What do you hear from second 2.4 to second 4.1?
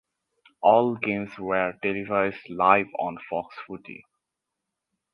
live on Fox Footy.